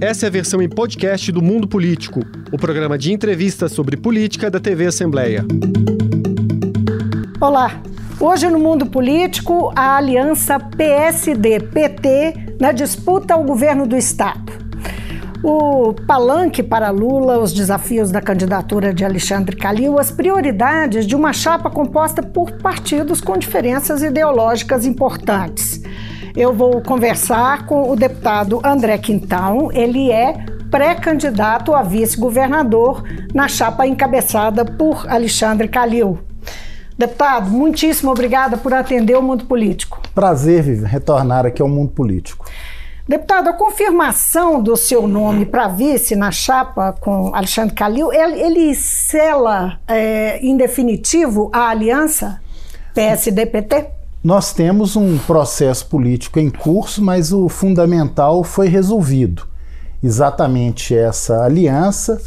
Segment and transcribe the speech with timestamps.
[0.00, 2.20] Essa é a versão em podcast do Mundo Político,
[2.52, 5.44] o programa de entrevistas sobre política da TV Assembleia.
[7.40, 7.82] Olá!
[8.20, 14.52] Hoje no mundo político, a aliança PSD-PT na disputa ao governo do Estado.
[15.42, 21.32] O palanque para Lula, os desafios da candidatura de Alexandre Calil, as prioridades de uma
[21.32, 25.77] chapa composta por partidos com diferenças ideológicas importantes.
[26.36, 30.34] Eu vou conversar com o deputado André Quintão, ele é
[30.70, 33.02] pré-candidato a vice-governador
[33.34, 36.18] na chapa encabeçada por Alexandre Calil.
[36.96, 40.00] Deputado, muitíssimo obrigada por atender o mundo político.
[40.14, 42.44] Prazer, Vivi, retornar aqui ao mundo político.
[43.08, 48.74] Deputado, a confirmação do seu nome para vice na chapa com Alexandre Calil, ele, ele
[48.74, 52.38] sela é, em definitivo a aliança
[52.92, 53.97] PSD-PT?
[54.22, 59.46] Nós temos um processo político em curso, mas o fundamental foi resolvido.
[60.02, 62.20] Exatamente essa aliança,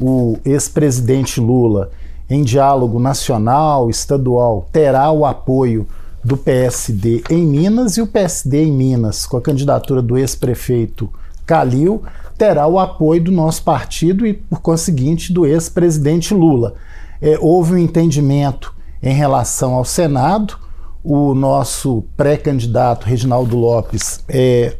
[0.00, 1.90] o ex-presidente Lula
[2.30, 5.86] em diálogo nacional, estadual, terá o apoio
[6.24, 11.10] do PSD em Minas e o PSD em Minas, com a candidatura do ex-prefeito
[11.44, 12.02] Calil,
[12.38, 16.74] terá o apoio do nosso partido e, por conseguinte, do ex-presidente Lula.
[17.20, 20.63] É, houve um entendimento em relação ao Senado,
[21.04, 24.78] o nosso pré-candidato Reginaldo Lopes é,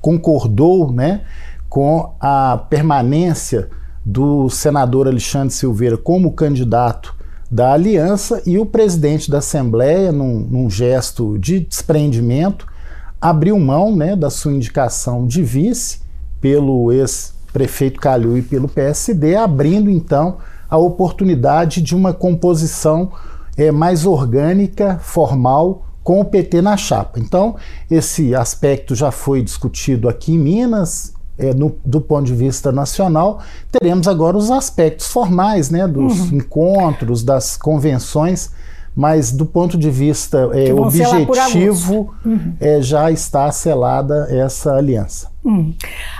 [0.00, 1.22] concordou né,
[1.68, 3.68] com a permanência
[4.04, 7.12] do senador Alexandre Silveira como candidato
[7.50, 12.66] da aliança e o presidente da Assembleia, num, num gesto de desprendimento,
[13.20, 16.00] abriu mão né, da sua indicação de vice
[16.40, 20.38] pelo ex-prefeito Calil e pelo PSD, abrindo então
[20.70, 23.10] a oportunidade de uma composição
[23.58, 27.18] é, mais orgânica, formal, com o PT na chapa.
[27.20, 27.56] Então,
[27.90, 33.40] esse aspecto já foi discutido aqui em Minas, é, no, do ponto de vista nacional,
[33.70, 36.38] teremos agora os aspectos formais né, dos uhum.
[36.38, 38.50] encontros, das convenções,
[38.94, 42.54] mas do ponto de vista é, objetivo, uhum.
[42.58, 45.28] é, já está selada essa aliança.
[45.48, 45.72] Uhum.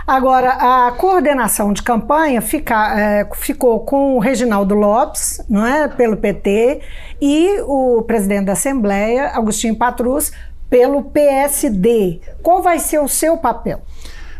[0.06, 6.16] Agora, a coordenação de campanha fica, é, ficou com o Reginaldo Lopes, não é, pelo
[6.16, 6.80] PT,
[7.20, 10.32] e o presidente da Assembleia, Agostinho Patrus,
[10.70, 12.20] pelo PSD.
[12.42, 13.82] Qual vai ser o seu papel?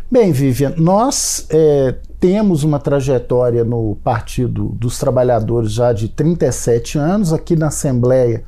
[0.09, 7.31] Bem, Vivian, nós é, temos uma trajetória no Partido dos Trabalhadores já de 37 anos.
[7.31, 8.43] Aqui na Assembleia,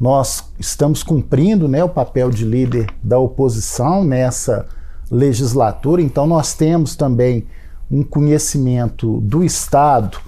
[0.00, 4.66] nós estamos cumprindo né, o papel de líder da oposição nessa
[5.10, 7.46] legislatura, então nós temos também
[7.90, 10.18] um conhecimento do Estado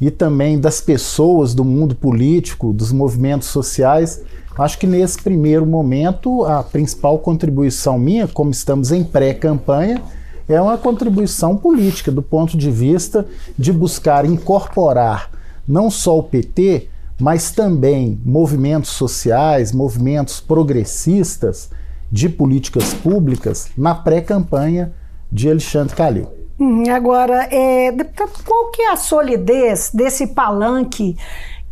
[0.00, 4.22] e também das pessoas do mundo político, dos movimentos sociais.
[4.56, 10.02] Acho que nesse primeiro momento, a principal contribuição minha, como estamos em pré-campanha,
[10.48, 13.26] é uma contribuição política do ponto de vista
[13.58, 15.30] de buscar incorporar
[15.66, 16.88] não só o PT,
[17.20, 21.70] mas também movimentos sociais, movimentos progressistas
[22.10, 24.92] de políticas públicas na pré-campanha
[25.30, 26.28] de Alexandre Calil.
[26.58, 31.16] Hum, agora, é, deputado, qual que é a solidez desse palanque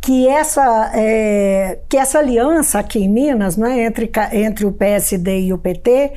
[0.01, 5.53] que essa, é, que essa aliança aqui em Minas, né, entre, entre o PSD e
[5.53, 6.13] o PT,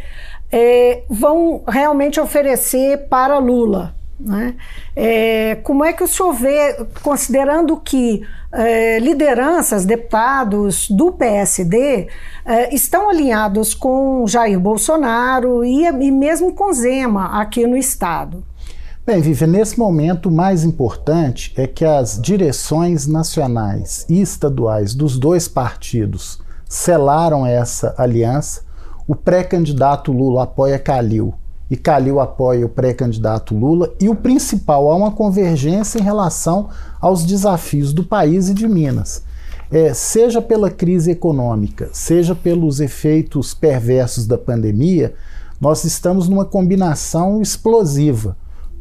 [0.51, 3.95] é, vão realmente oferecer para Lula.
[4.19, 4.55] Né?
[4.95, 12.09] É, como é que o senhor vê, considerando que é, lideranças, deputados do PSD
[12.45, 18.45] é, estão alinhados com Jair Bolsonaro e, e mesmo com Zema aqui no Estado?
[19.05, 25.19] Bem, Vivian, nesse momento o mais importante é que as direções nacionais e estaduais dos
[25.19, 28.63] dois partidos selaram essa aliança
[29.07, 31.35] o pré-candidato Lula apoia Calil
[31.73, 36.69] e Calil apoia o pré-candidato Lula, e o principal, há uma convergência em relação
[37.01, 39.23] aos desafios do país e de Minas.
[39.71, 45.15] É, seja pela crise econômica, seja pelos efeitos perversos da pandemia,
[45.59, 48.37] nós estamos numa combinação explosiva.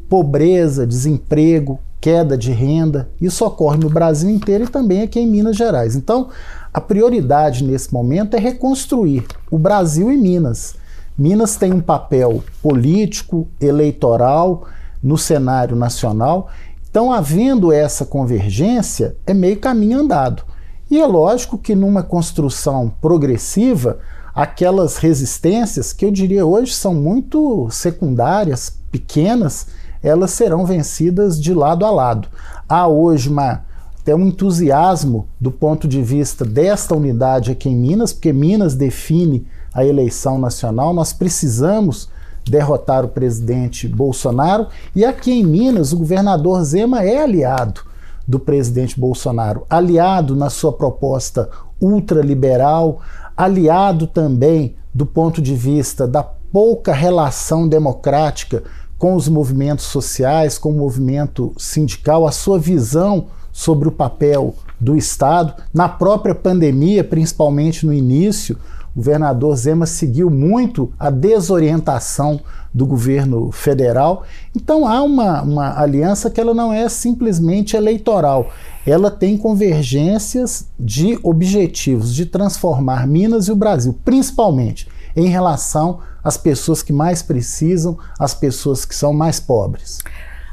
[0.09, 5.55] Pobreza, desemprego, queda de renda, isso ocorre no Brasil inteiro e também aqui em Minas
[5.55, 5.95] Gerais.
[5.95, 6.27] Então,
[6.73, 10.80] a prioridade nesse momento é reconstruir o Brasil e Minas.
[11.21, 14.65] Minas tem um papel político, eleitoral
[15.03, 16.49] no cenário nacional.
[16.89, 20.41] Então, havendo essa convergência, é meio caminho andado.
[20.89, 23.99] E é lógico que numa construção progressiva,
[24.33, 29.67] aquelas resistências que eu diria hoje são muito secundárias, pequenas,
[30.01, 32.29] elas serão vencidas de lado a lado.
[32.67, 33.63] Há hoje uma
[34.01, 39.45] até um entusiasmo do ponto de vista desta unidade aqui em Minas, porque Minas define
[39.73, 40.93] a eleição nacional.
[40.93, 42.09] Nós precisamos
[42.49, 44.67] derrotar o presidente Bolsonaro.
[44.95, 47.81] E aqui em Minas, o governador Zema é aliado
[48.27, 53.01] do presidente Bolsonaro, aliado na sua proposta ultraliberal,
[53.35, 58.63] aliado também do ponto de vista da pouca relação democrática
[58.97, 64.95] com os movimentos sociais, com o movimento sindical, a sua visão sobre o papel do
[64.95, 65.53] Estado.
[65.73, 68.57] Na própria pandemia, principalmente no início,
[68.93, 72.41] o governador Zema seguiu muito a desorientação
[72.73, 74.23] do governo federal.
[74.55, 78.51] Então há uma, uma aliança que ela não é simplesmente eleitoral,
[78.85, 86.37] ela tem convergências de objetivos de transformar Minas e o Brasil, principalmente em relação às
[86.37, 89.99] pessoas que mais precisam, às pessoas que são mais pobres.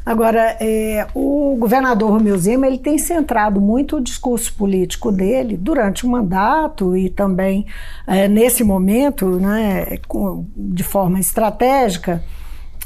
[0.08, 6.06] Agora, é, o governador Romeu Zema ele tem centrado muito o discurso político dele durante
[6.06, 7.66] o mandato e também
[8.06, 12.24] é, nesse momento, né, com, de forma estratégica,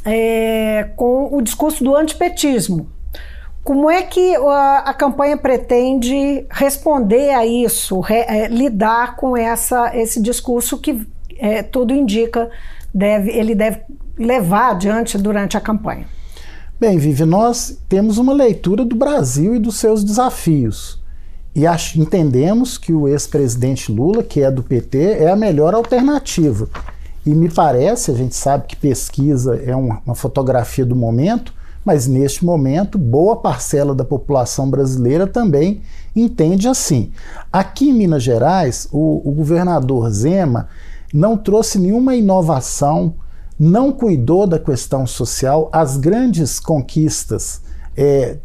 [0.05, 2.89] é, com o discurso do antipetismo.
[3.63, 9.97] Como é que a, a campanha pretende responder a isso, re, é, lidar com essa,
[9.97, 11.07] esse discurso que
[11.39, 12.51] é, tudo indica
[12.93, 13.83] deve, ele deve
[14.19, 16.05] levar adiante durante a campanha?
[16.83, 21.01] Bem, Vivi, nós temos uma leitura do Brasil e dos seus desafios.
[21.55, 21.63] E
[21.97, 26.69] entendemos que o ex-presidente Lula, que é do PT, é a melhor alternativa.
[27.25, 32.09] E me parece, a gente sabe que pesquisa é uma, uma fotografia do momento, mas
[32.09, 35.83] neste momento, boa parcela da população brasileira também
[36.17, 37.13] entende assim.
[37.53, 40.67] Aqui em Minas Gerais, o, o governador Zema
[41.15, 43.15] não trouxe nenhuma inovação
[43.63, 47.63] não cuidou da questão social, as grandes conquistas
[47.97, 48.39] é,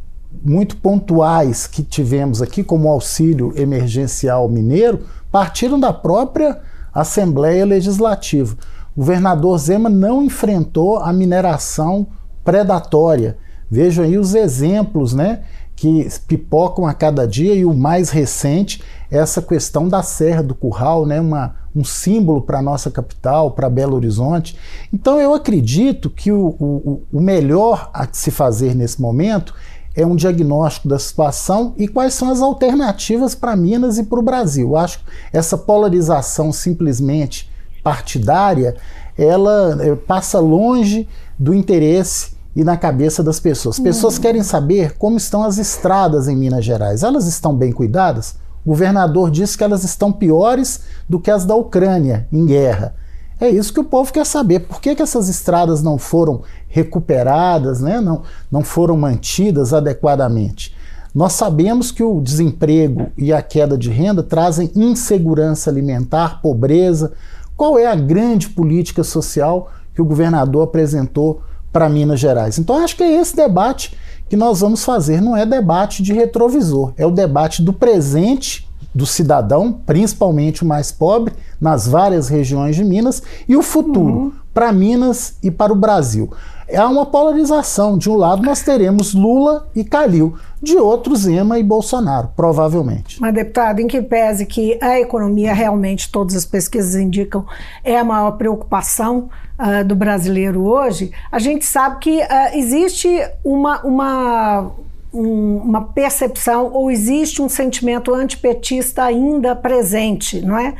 [0.43, 6.61] muito pontuais que tivemos aqui, como o auxílio emergencial mineiro, partiram da própria
[6.93, 8.55] Assembleia Legislativa.
[8.95, 12.05] O governador Zema não enfrentou a mineração
[12.43, 13.39] predatória.
[13.71, 15.41] Vejam aí os exemplos né,
[15.75, 21.05] que pipocam a cada dia e o mais recente, essa questão da Serra do Curral,
[21.05, 24.57] né, uma, um símbolo para a nossa capital, para Belo Horizonte.
[24.91, 29.53] Então eu acredito que o, o, o melhor a se fazer nesse momento
[29.95, 34.21] é um diagnóstico da situação e quais são as alternativas para Minas e para o
[34.21, 34.69] Brasil.
[34.69, 37.49] Eu acho que essa polarização simplesmente
[37.83, 38.75] partidária,
[39.17, 41.07] ela é, passa longe
[41.39, 43.77] do interesse e na cabeça das pessoas.
[43.77, 44.21] As pessoas uhum.
[44.21, 47.01] querem saber como estão as estradas em Minas Gerais.
[47.01, 48.35] Elas estão bem cuidadas?
[48.67, 52.95] Governador disse que elas estão piores do que as da Ucrânia em guerra.
[53.39, 54.59] É isso que o povo quer saber.
[54.59, 58.01] Por que, que essas estradas não foram recuperadas, né?
[58.01, 60.75] não, não foram mantidas adequadamente?
[61.15, 67.13] Nós sabemos que o desemprego e a queda de renda trazem insegurança alimentar, pobreza.
[67.55, 71.41] Qual é a grande política social que o governador apresentou
[71.71, 72.59] para Minas Gerais?
[72.59, 73.95] Então, acho que é esse debate
[74.29, 79.05] que nós vamos fazer não é debate de retrovisor, é o debate do presente do
[79.05, 84.31] cidadão, principalmente o mais pobre, nas várias regiões de Minas, e o futuro uhum.
[84.53, 86.31] para Minas e para o Brasil.
[86.67, 87.97] É uma polarização.
[87.97, 93.21] De um lado nós teremos Lula e Calil, de outro Zema e Bolsonaro, provavelmente.
[93.21, 97.45] Mas, deputado, em que pese que a economia realmente, todas as pesquisas indicam,
[97.83, 99.29] é a maior preocupação
[99.59, 102.25] uh, do brasileiro hoje, a gente sabe que uh,
[102.57, 103.07] existe
[103.43, 104.71] uma, uma,
[105.13, 110.73] um, uma percepção ou existe um sentimento antipetista ainda presente, não é?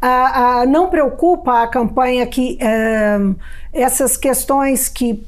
[0.00, 3.18] Uh, não preocupa a campanha que eh,
[3.72, 5.24] essas questões que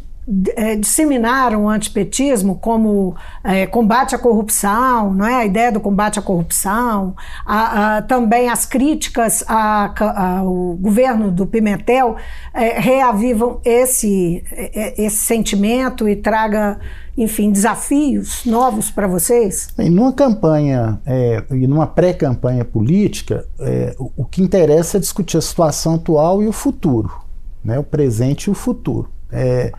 [0.57, 5.35] é, disseminaram o antipetismo como é, combate à corrupção, não é?
[5.35, 7.15] a ideia do combate à corrupção,
[7.45, 12.17] a, a, também as críticas ao governo do Pimentel
[12.55, 16.81] é, reavivam esse, é, é, esse sentimento e traga,
[17.19, 19.69] enfim, desafios novos para vocês?
[19.79, 23.45] Em numa campanha é, e numa pré-campanha política,
[23.99, 27.13] o, o que interessa é discutir a situação atual e o futuro,
[27.63, 27.79] né?
[27.79, 29.13] o presente e o futuro.
[29.37, 29.73] É,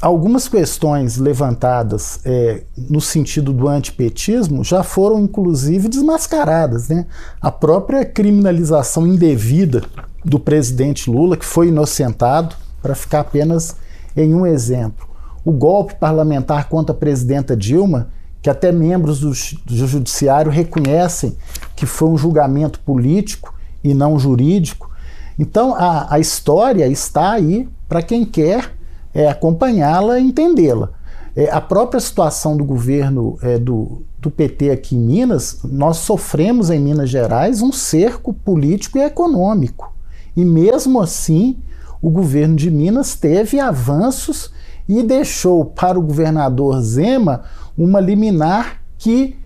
[0.00, 6.88] algumas questões levantadas é, no sentido do antipetismo já foram inclusive desmascaradas.
[6.88, 7.06] Né?
[7.40, 9.82] A própria criminalização indevida
[10.24, 13.76] do presidente Lula, que foi inocentado, para ficar apenas
[14.16, 15.08] em um exemplo.
[15.44, 18.08] O golpe parlamentar contra a presidenta Dilma,
[18.42, 19.30] que até membros do,
[19.64, 21.36] do judiciário reconhecem
[21.76, 24.90] que foi um julgamento político e não jurídico.
[25.38, 28.74] Então a, a história está aí para quem quer
[29.14, 30.90] é, acompanhá-la e entendê-la.
[31.34, 36.70] É, a própria situação do governo é, do, do PT aqui em Minas, nós sofremos
[36.70, 39.92] em Minas Gerais um cerco político e econômico.
[40.36, 41.58] E mesmo assim,
[42.02, 44.52] o governo de Minas teve avanços
[44.88, 47.42] e deixou para o governador Zema
[47.78, 49.36] uma liminar que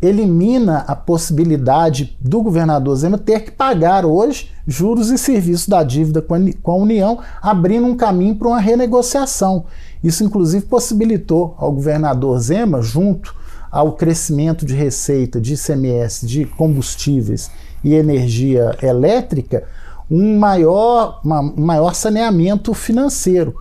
[0.00, 6.20] elimina a possibilidade do governador Zema ter que pagar hoje juros e serviços da dívida
[6.20, 9.64] com a União, abrindo um caminho para uma renegociação.
[10.02, 13.34] Isso, inclusive, possibilitou ao governador Zema, junto
[13.70, 17.50] ao crescimento de receita de ICMS, de combustíveis
[17.82, 19.64] e energia elétrica,
[20.10, 23.56] um maior, um maior saneamento financeiro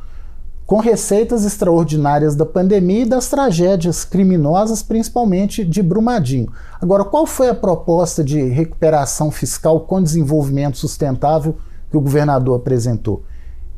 [0.65, 6.51] com receitas extraordinárias da pandemia e das tragédias criminosas, principalmente de Brumadinho.
[6.81, 11.55] Agora, qual foi a proposta de recuperação fiscal com desenvolvimento sustentável
[11.89, 13.24] que o governador apresentou?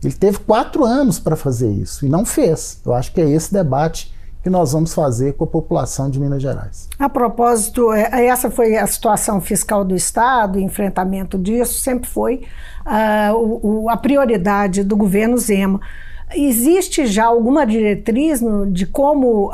[0.02, 2.80] Ele teve quatro anos para fazer isso e não fez.
[2.86, 6.42] Eu acho que é esse debate que nós vamos fazer com a população de Minas
[6.42, 6.88] Gerais.
[6.98, 12.46] A propósito, é, essa foi a situação fiscal do Estado, enfrentamento disso sempre foi
[12.86, 15.82] uh, a prioridade do governo Zema.
[16.36, 19.52] Existe já alguma diretriz no, de como uh,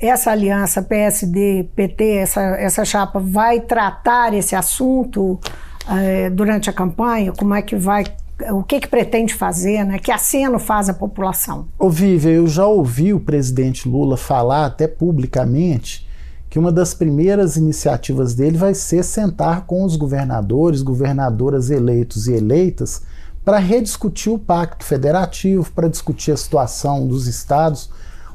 [0.00, 7.32] essa aliança PSD-PT, essa, essa chapa, vai tratar esse assunto uh, durante a campanha?
[7.32, 8.04] Como é que vai
[8.52, 9.98] o que, que pretende fazer, né?
[9.98, 11.66] que aceno faz a população?
[11.76, 16.06] Ô Vivian, eu já ouvi o presidente Lula falar até publicamente
[16.48, 22.34] que uma das primeiras iniciativas dele vai ser sentar com os governadores, governadoras eleitos e
[22.34, 23.02] eleitas
[23.48, 27.88] para rediscutir o pacto federativo, para discutir a situação dos estados.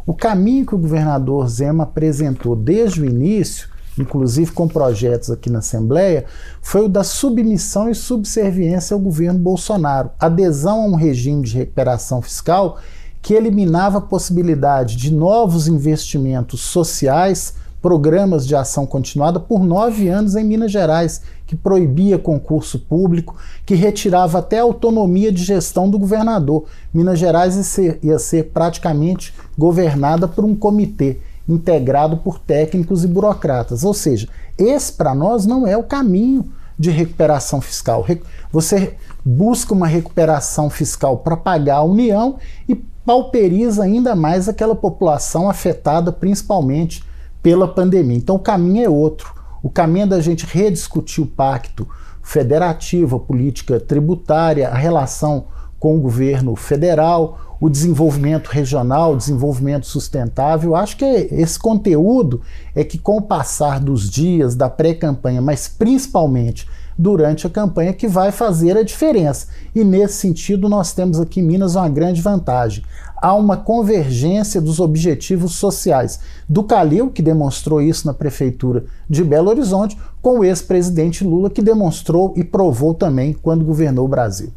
[0.07, 5.59] O caminho que o governador Zema apresentou desde o início, inclusive com projetos aqui na
[5.59, 6.25] Assembleia,
[6.63, 12.19] foi o da submissão e subserviência ao governo Bolsonaro, adesão a um regime de recuperação
[12.19, 12.79] fiscal
[13.21, 17.53] que eliminava a possibilidade de novos investimentos sociais
[17.83, 23.35] programas de ação continuada por nove anos em Minas Gerais, que proibia concurso público,
[23.65, 26.63] que retirava até a autonomia de gestão do governador.
[26.93, 33.07] Minas Gerais ia ser, ia ser praticamente governada por um comitê integrado por técnicos e
[33.07, 33.83] burocratas.
[33.83, 36.47] Ou seja, esse para nós não é o caminho
[36.79, 38.05] de recuperação fiscal.
[38.49, 45.49] Você busca uma recuperação fiscal para pagar a União e pauperiza ainda mais aquela população
[45.49, 47.03] afetada principalmente
[47.43, 48.17] pela pandemia.
[48.17, 49.33] Então o caminho é outro.
[49.61, 51.87] O caminho é da gente rediscutir o pacto
[52.21, 55.45] federativo, a política tributária, a relação
[55.77, 60.75] com o governo federal, o desenvolvimento regional, o desenvolvimento sustentável.
[60.75, 62.41] Acho que esse conteúdo
[62.73, 68.07] é que, com o passar dos dias da pré-campanha, mas principalmente durante a campanha, que
[68.07, 69.47] vai fazer a diferença.
[69.73, 72.83] E nesse sentido, nós temos aqui em Minas uma grande vantagem
[73.23, 79.49] há uma convergência dos objetivos sociais do Calil, que demonstrou isso na prefeitura de Belo
[79.49, 84.51] Horizonte, com o ex-presidente Lula, que demonstrou e provou também quando governou o Brasil.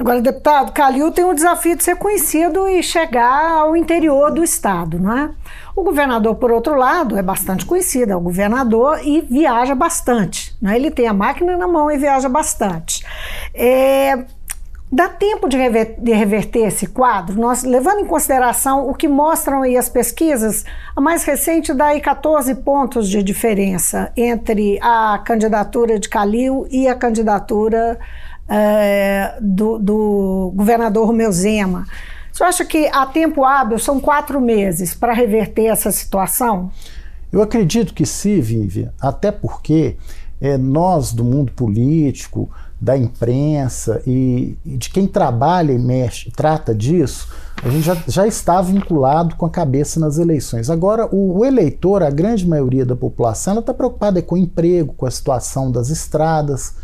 [0.00, 4.98] Agora, deputado, Calil tem o desafio de ser conhecido e chegar ao interior do estado,
[4.98, 5.30] não é?
[5.76, 10.56] O governador, por outro lado, é bastante conhecido, é o governador e viaja bastante.
[10.58, 10.76] Não é?
[10.76, 13.04] Ele tem a máquina na mão e viaja bastante.
[13.52, 14.24] É,
[14.92, 17.38] Dá tempo de, rever, de, reverter esse quadro?
[17.40, 20.64] Nós, levando em consideração o que mostram aí as pesquisas,
[20.96, 26.88] a mais recente dá aí 14 pontos de diferença entre a candidatura de Calil e
[26.88, 28.00] a candidatura
[28.50, 31.86] é, do, do, governador Romeu Zema.
[32.32, 36.70] Você acha que há tempo hábil, são quatro meses, para reverter essa situação?
[37.32, 39.96] Eu acredito que sim, Vivian, até porque
[40.40, 46.74] é, nós do mundo político, da imprensa e, e, de quem trabalha e mexe, trata
[46.74, 47.28] disso,
[47.62, 50.70] a gente já, já está vinculado com a cabeça nas eleições.
[50.70, 55.04] Agora, o, o eleitor, a grande maioria da população, está preocupada com o emprego, com
[55.04, 56.74] a situação das estradas,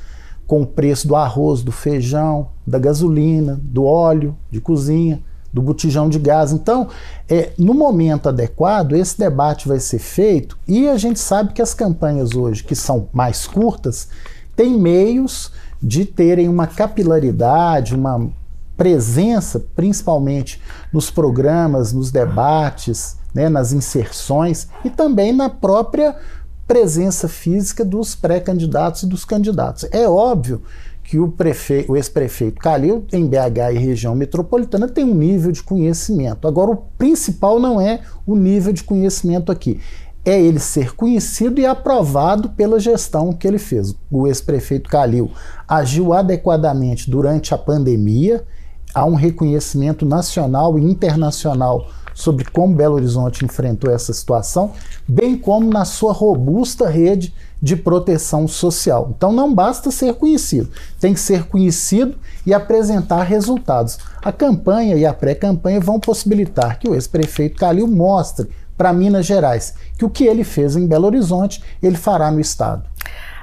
[0.46, 5.20] com o preço do arroz, do feijão, da gasolina, do óleo de cozinha,
[5.52, 6.52] do botijão de gás.
[6.52, 6.88] Então,
[7.28, 11.74] é, no momento adequado, esse debate vai ser feito e a gente sabe que as
[11.74, 14.08] campanhas hoje, que são mais curtas,
[14.54, 15.50] têm meios
[15.82, 18.30] de terem uma capilaridade, uma
[18.76, 20.60] presença, principalmente
[20.92, 26.16] nos programas, nos debates, né, nas inserções e também na própria
[26.66, 29.86] presença física dos pré-candidatos e dos candidatos.
[29.92, 30.62] É óbvio
[31.02, 35.62] que o, prefeito, o ex-prefeito Calil, em BH e região metropolitana, tem um nível de
[35.62, 36.48] conhecimento.
[36.48, 39.80] Agora, o principal não é o nível de conhecimento aqui,
[40.24, 43.94] é ele ser conhecido e aprovado pela gestão que ele fez.
[44.10, 45.30] O ex-prefeito Calil
[45.68, 48.44] agiu adequadamente durante a pandemia,
[48.92, 54.72] há um reconhecimento nacional e internacional sobre como Belo Horizonte enfrentou essa situação,
[55.06, 59.12] bem como na sua robusta rede de proteção social.
[59.14, 63.98] Então não basta ser conhecido, tem que ser conhecido e apresentar resultados.
[64.22, 69.74] A campanha e a pré-campanha vão possibilitar que o ex-prefeito Calil mostre para Minas Gerais
[69.98, 72.82] que o que ele fez em Belo Horizonte, ele fará no estado.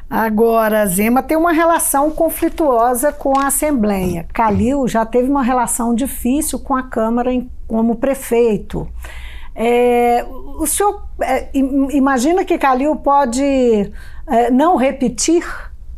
[0.09, 4.27] Agora, Zema tem uma relação conflituosa com a Assembleia.
[4.33, 8.87] Calil já teve uma relação difícil com a Câmara em, como prefeito.
[9.55, 10.25] É,
[10.57, 13.43] o senhor é, imagina que Calil pode
[14.27, 15.45] é, não repetir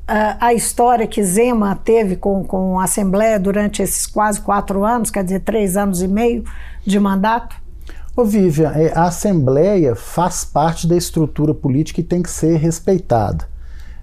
[0.08, 5.10] é, a história que Zema teve com, com a Assembleia durante esses quase quatro anos,
[5.10, 6.44] quer dizer, três anos e meio
[6.86, 7.56] de mandato?
[8.16, 13.46] Ô Vivian, é, a Assembleia faz parte da estrutura política e tem que ser respeitada.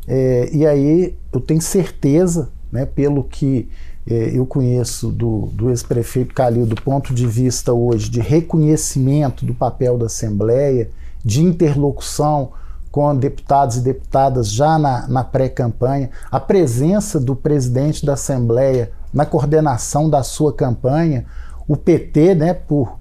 [0.07, 3.69] É, e aí eu tenho certeza, né, pelo que
[4.07, 9.55] é, eu conheço do, do ex-prefeito Calil do ponto de vista hoje de reconhecimento do
[9.55, 10.91] papel da Assembleia,
[11.25, 12.51] de interlocução
[12.91, 19.25] com deputados e deputadas já na, na pré-campanha, a presença do presidente da Assembleia na
[19.25, 21.25] coordenação da sua campanha,
[21.67, 22.99] o PT, né, por,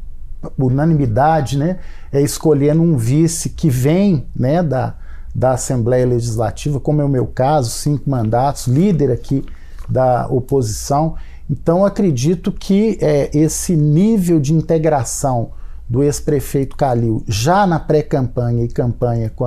[0.58, 1.80] unanimidade, né,
[2.12, 4.96] é escolhendo um vice que vem né, da,
[5.34, 9.46] da Assembleia Legislativa, como é o meu caso, cinco mandatos, líder aqui
[9.88, 11.16] da oposição.
[11.50, 15.52] Então, acredito que é, esse nível de integração
[15.90, 19.46] do ex-prefeito Calil já na pré-campanha e campanha com,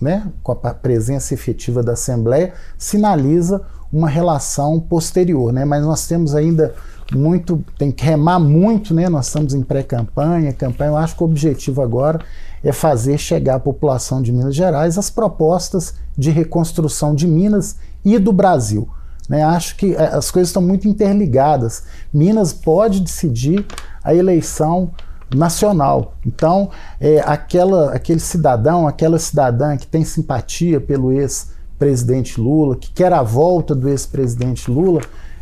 [0.00, 3.62] né, com a presença efetiva da Assembleia sinaliza
[3.92, 5.64] uma relação posterior, né?
[5.64, 6.74] Mas nós temos ainda
[7.12, 9.08] muito, tem que remar muito, né?
[9.08, 10.90] Nós estamos em pré-campanha, campanha.
[10.90, 12.20] Eu acho que o objetivo agora
[12.62, 18.18] é fazer chegar à população de Minas Gerais as propostas de reconstrução de Minas e
[18.18, 18.88] do Brasil.
[19.28, 19.42] Né?
[19.42, 21.84] Acho que é, as coisas estão muito interligadas.
[22.12, 23.64] Minas pode decidir
[24.02, 24.90] a eleição
[25.34, 26.14] nacional.
[26.26, 33.12] Então, é, aquela, aquele cidadão, aquela cidadã que tem simpatia pelo ex-presidente Lula, que quer
[33.12, 35.00] a volta do ex-presidente Lula,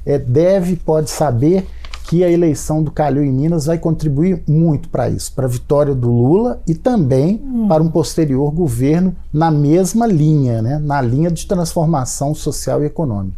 [0.09, 1.67] é, deve, pode saber
[2.09, 5.95] que a eleição do Calil em Minas vai contribuir muito para isso, para a vitória
[5.95, 7.69] do Lula e também hum.
[7.69, 13.37] para um posterior governo na mesma linha, né, na linha de transformação social e econômica.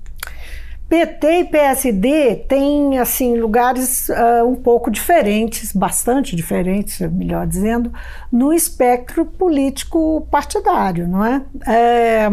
[0.88, 7.92] PT e PSD têm assim lugares uh, um pouco diferentes, bastante diferentes, melhor dizendo,
[8.30, 11.42] no espectro político partidário, não é?
[11.66, 12.28] é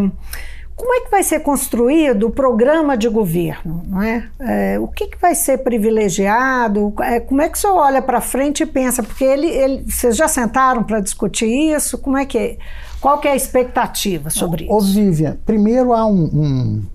[0.77, 4.29] como é que vai ser construído o programa de governo, não é?
[4.39, 6.93] é o que, que vai ser privilegiado?
[7.01, 9.01] É, como é que o senhor olha para frente e pensa?
[9.01, 11.97] Porque ele, ele, vocês já sentaram para discutir isso?
[11.97, 12.59] Como é que
[13.01, 14.91] qual que é a expectativa sobre ô, isso?
[14.91, 16.85] Ô Vivian, primeiro há um, um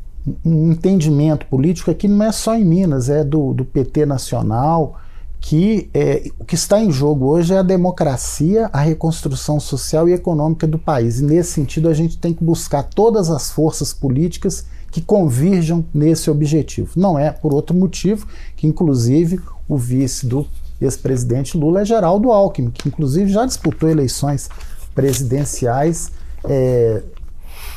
[0.44, 5.00] um entendimento político aqui não é só em Minas, é do, do PT nacional,
[5.42, 10.12] que é, o que está em jogo hoje é a democracia, a reconstrução social e
[10.12, 11.18] econômica do país.
[11.18, 16.30] E nesse sentido, a gente tem que buscar todas as forças políticas que convirjam nesse
[16.30, 16.92] objetivo.
[16.94, 18.24] Não é por outro motivo
[18.54, 20.46] que, inclusive, o vice do
[20.80, 24.48] ex-presidente Lula é Geraldo Alckmin, que inclusive já disputou eleições
[24.94, 26.12] presidenciais
[26.44, 27.02] é,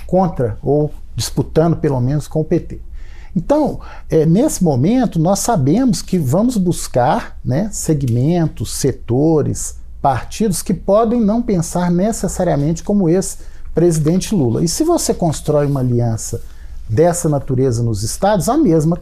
[0.06, 2.80] contra ou disputando pelo menos com o PT.
[3.36, 11.20] Então, é, nesse momento, nós sabemos que vamos buscar né, segmentos, setores, partidos que podem
[11.20, 13.40] não pensar necessariamente como esse
[13.74, 14.64] presidente Lula.
[14.64, 16.42] E se você constrói uma aliança
[16.88, 18.98] dessa natureza nos estados, a mesma,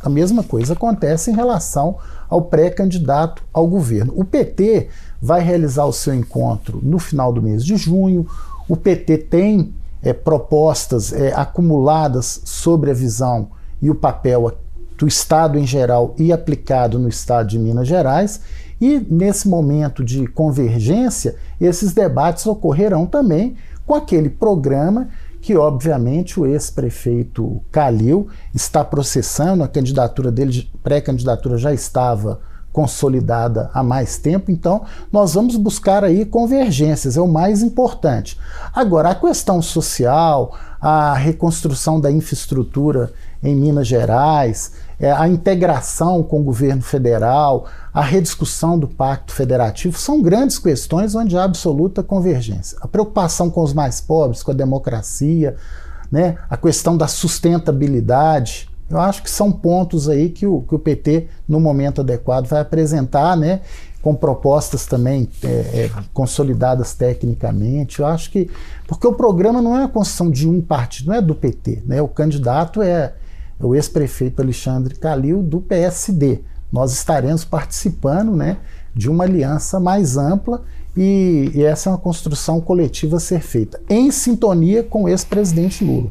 [0.00, 4.12] a mesma coisa acontece em relação ao pré-candidato ao governo.
[4.16, 4.88] O PT
[5.22, 8.26] vai realizar o seu encontro no final do mês de junho.
[8.68, 9.72] O PT tem
[10.02, 13.48] é, propostas é, acumuladas sobre a visão
[13.80, 14.52] e o papel
[14.96, 18.40] do Estado em geral e aplicado no Estado de Minas Gerais.
[18.80, 25.08] E nesse momento de convergência, esses debates ocorrerão também com aquele programa
[25.40, 32.40] que, obviamente, o ex-prefeito Calil está processando, a candidatura dele, pré-candidatura já estava
[32.76, 38.38] consolidada há mais tempo, então nós vamos buscar aí convergências, é o mais importante.
[38.70, 46.40] Agora, a questão social, a reconstrução da infraestrutura em Minas Gerais, é, a integração com
[46.40, 52.76] o governo federal, a rediscussão do Pacto Federativo, são grandes questões onde há absoluta convergência.
[52.82, 55.56] A preocupação com os mais pobres, com a democracia,
[56.12, 60.78] né, a questão da sustentabilidade, eu acho que são pontos aí que o, que o
[60.78, 63.60] PT, no momento adequado, vai apresentar, né?
[64.00, 67.98] Com propostas também é, é, consolidadas tecnicamente.
[67.98, 68.48] Eu acho que.
[68.86, 71.82] Porque o programa não é a construção de um partido, não é do PT.
[71.84, 72.00] Né?
[72.00, 73.14] O candidato é,
[73.58, 76.40] o ex-prefeito Alexandre Calil, do PSD.
[76.72, 78.58] Nós estaremos participando né,
[78.94, 80.62] de uma aliança mais ampla
[80.96, 85.84] e, e essa é uma construção coletiva a ser feita, em sintonia com o ex-presidente
[85.84, 86.10] Lula.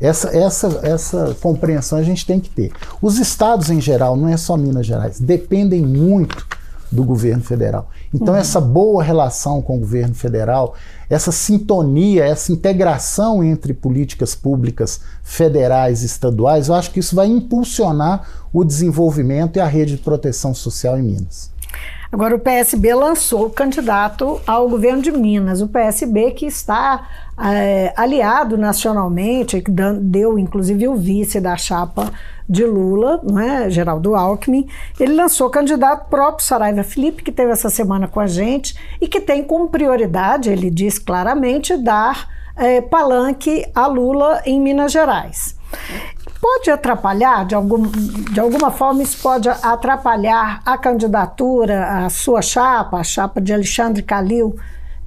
[0.00, 2.72] Essa, essa, essa compreensão a gente tem que ter.
[3.02, 6.46] Os estados em geral, não é só Minas Gerais, dependem muito
[6.90, 7.90] do governo federal.
[8.12, 8.40] Então, uhum.
[8.40, 10.74] essa boa relação com o governo federal,
[11.10, 17.26] essa sintonia, essa integração entre políticas públicas federais e estaduais, eu acho que isso vai
[17.26, 21.50] impulsionar o desenvolvimento e a rede de proteção social em Minas.
[22.10, 27.06] Agora, o PSB lançou o candidato ao governo de Minas, o PSB que está
[27.38, 32.10] é, aliado nacionalmente, que deu inclusive o vice da chapa
[32.48, 33.68] de Lula, não é?
[33.68, 34.66] Geraldo Alckmin.
[34.98, 39.06] Ele lançou o candidato próprio, Saraiva Felipe, que teve essa semana com a gente e
[39.06, 45.56] que tem como prioridade, ele diz claramente, dar é, palanque a Lula em Minas Gerais.
[46.40, 47.82] Pode atrapalhar, de, algum,
[48.32, 54.02] de alguma forma, isso pode atrapalhar a candidatura, a sua chapa, a chapa de Alexandre
[54.02, 54.56] Calil,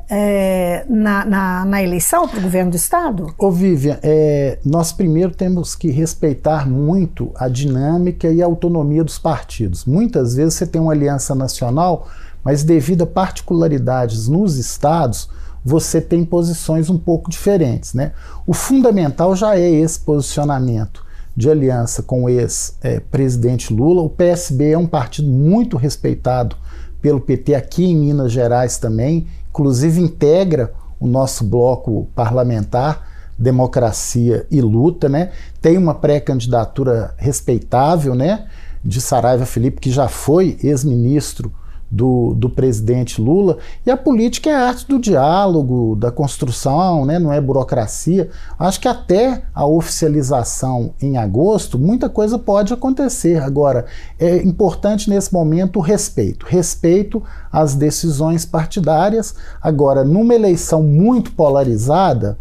[0.09, 3.33] é, na, na, na, eleição para o governo do Estado?
[3.37, 9.17] Ô Vivian, é, nós primeiro temos que respeitar muito a dinâmica e a autonomia dos
[9.17, 9.85] partidos.
[9.85, 12.09] Muitas vezes você tem uma aliança nacional,
[12.43, 15.29] mas devido a particularidades nos estados,
[15.63, 17.93] você tem posições um pouco diferentes.
[17.93, 18.11] Né?
[18.45, 24.01] O fundamental já é esse posicionamento de aliança com o ex-presidente Lula.
[24.01, 26.55] O PSB é um partido muito respeitado
[27.01, 34.61] pelo PT aqui em Minas Gerais também, inclusive integra o nosso bloco parlamentar Democracia e
[34.61, 35.31] Luta, né?
[35.59, 38.47] Tem uma pré-candidatura respeitável, né?
[38.83, 41.51] De Saraiva Felipe, que já foi ex-ministro
[41.91, 43.57] do, do presidente Lula.
[43.85, 47.19] E a política é a arte do diálogo, da construção, né?
[47.19, 48.29] não é burocracia.
[48.57, 53.43] Acho que até a oficialização em agosto, muita coisa pode acontecer.
[53.43, 53.85] Agora,
[54.17, 59.35] é importante nesse momento o respeito respeito às decisões partidárias.
[59.61, 62.37] Agora, numa eleição muito polarizada,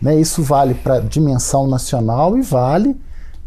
[0.00, 2.96] né, isso vale para a dimensão nacional e vale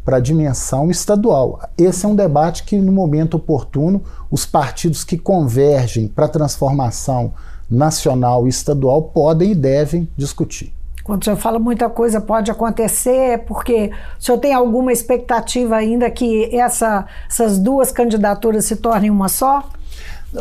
[0.08, 1.60] para a dimensão estadual.
[1.78, 7.34] Esse é um debate que, no momento oportuno, os partidos que convergem para a transformação
[7.70, 10.74] nacional e estadual podem e devem discutir.
[11.04, 15.76] Quando o senhor fala muita coisa pode acontecer, é porque o senhor tem alguma expectativa
[15.76, 19.70] ainda que essa, essas duas candidaturas se tornem uma só?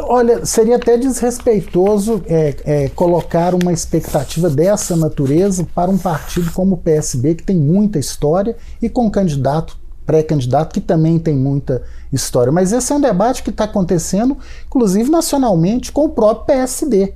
[0.01, 6.75] Olha, seria até desrespeitoso é, é, colocar uma expectativa dessa natureza para um partido como
[6.75, 11.83] o PSB, que tem muita história, e com candidato, pré-candidato, que também tem muita
[12.13, 12.53] história.
[12.53, 17.15] Mas esse é um debate que está acontecendo, inclusive nacionalmente, com o próprio PSD.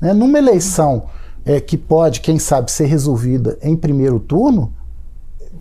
[0.00, 0.12] Né?
[0.12, 1.04] Numa eleição
[1.44, 4.72] é, que pode, quem sabe, ser resolvida em primeiro turno,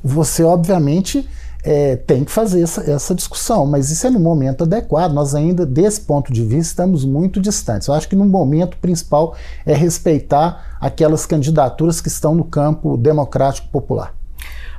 [0.04, 1.28] você obviamente
[1.64, 5.12] é, tem que fazer essa, essa, discussão, mas isso é no momento adequado.
[5.12, 7.88] Nós ainda, desse ponto de vista, estamos muito distantes.
[7.88, 13.68] Eu acho que no momento principal é respeitar aquelas candidaturas que estão no campo democrático
[13.70, 14.14] popular.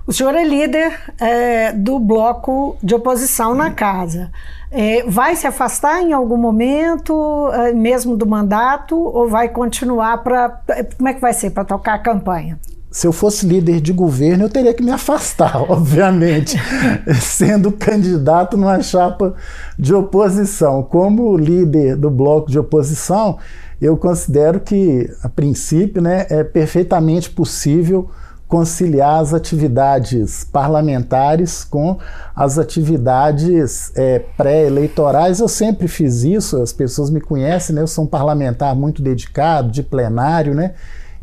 [0.05, 4.33] O senhor é líder é, do bloco de oposição na casa.
[4.69, 10.61] É, vai se afastar em algum momento, é, mesmo do mandato, ou vai continuar para.
[10.97, 12.59] Como é que vai ser para tocar a campanha?
[12.93, 16.59] Se eu fosse líder de governo, eu teria que me afastar, obviamente,
[17.21, 19.35] sendo candidato numa chapa
[19.79, 20.83] de oposição.
[20.83, 23.39] Como líder do bloco de oposição,
[23.81, 28.11] eu considero que, a princípio, né, é perfeitamente possível
[28.47, 31.97] conciliar as atividades parlamentares com
[32.37, 35.41] as atividades é, pré-eleitorais.
[35.41, 37.81] Eu sempre fiz isso, as pessoas me conhecem, né?
[37.81, 40.75] eu sou um parlamentar muito dedicado, de plenário, né?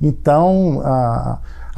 [0.01, 0.82] Então,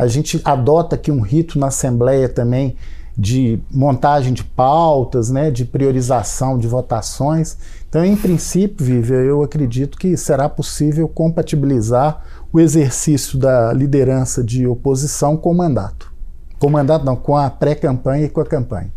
[0.02, 2.76] a gente adota aqui um rito na Assembleia também
[3.16, 7.56] de montagem de pautas, né, de priorização de votações.
[7.88, 14.66] Então, em princípio, Vivi, eu acredito que será possível compatibilizar o exercício da liderança de
[14.66, 16.12] oposição com o mandato.
[16.58, 18.92] Com o mandato, não, com a pré-campanha e com a campanha.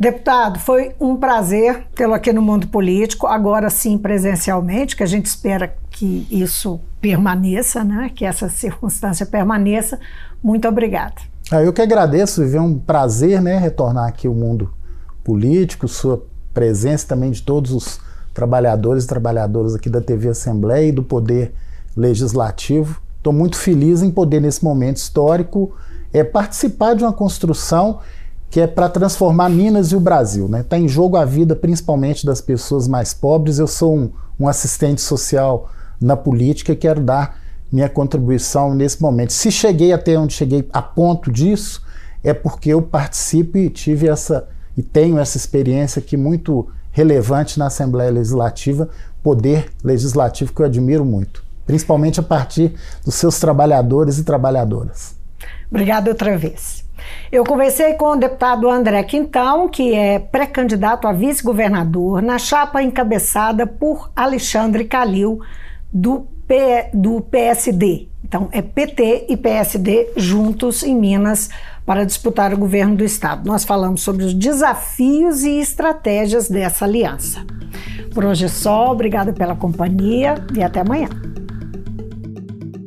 [0.00, 5.26] Deputado, foi um prazer tê-lo aqui no Mundo Político, agora sim presencialmente, que a gente
[5.26, 8.10] espera que isso permaneça, né?
[8.14, 10.00] que essa circunstância permaneça.
[10.42, 11.16] Muito obrigada.
[11.52, 14.72] Ah, eu que agradeço, é um prazer né, retornar aqui ao mundo
[15.22, 18.00] político, sua presença também de todos os
[18.32, 21.52] trabalhadores e trabalhadoras aqui da TV Assembleia e do Poder
[21.94, 23.02] Legislativo.
[23.18, 25.74] Estou muito feliz em poder, nesse momento histórico,
[26.10, 28.00] é, participar de uma construção
[28.50, 30.46] que é para transformar Minas e o Brasil.
[30.46, 30.64] Está né?
[30.64, 33.58] Tá em jogo a vida, principalmente das pessoas mais pobres.
[33.58, 37.38] Eu sou um, um assistente social na política e quero dar
[37.70, 39.32] minha contribuição nesse momento.
[39.32, 41.82] Se cheguei até onde cheguei a ponto disso,
[42.24, 47.66] é porque eu participo e tive essa e tenho essa experiência aqui muito relevante na
[47.66, 48.88] Assembleia Legislativa,
[49.22, 55.14] poder legislativo que eu admiro muito, principalmente a partir dos seus trabalhadores e trabalhadoras.
[55.70, 56.79] Obrigada outra vez.
[57.30, 63.66] Eu conversei com o deputado André Quintão, que é pré-candidato a vice-governador na chapa encabeçada
[63.66, 65.40] por Alexandre Calil,
[65.92, 68.08] do, P, do PSD.
[68.24, 71.50] Então, é PT e PSD juntos em Minas
[71.84, 73.46] para disputar o governo do Estado.
[73.46, 77.44] Nós falamos sobre os desafios e estratégias dessa aliança.
[78.14, 81.08] Por hoje é só, obrigada pela companhia e até amanhã.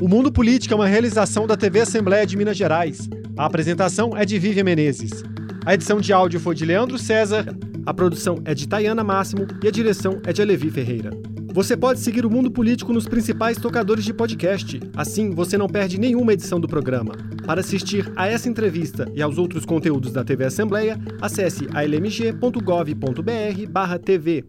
[0.02, 3.10] O Mundo Político é uma realização da TV Assembleia de Minas Gerais.
[3.36, 5.24] A apresentação é de Vivian Menezes.
[5.65, 7.48] A edição de áudio foi de Leandro César,
[7.84, 11.10] a produção é de Tayana Máximo e a direção é de Alevi Ferreira.
[11.52, 14.80] Você pode seguir o Mundo Político nos principais tocadores de podcast.
[14.96, 17.15] Assim, você não perde nenhuma edição do programa.
[17.46, 24.46] Para assistir a essa entrevista e aos outros conteúdos da TV Assembleia, acesse almg.gov.br/tv.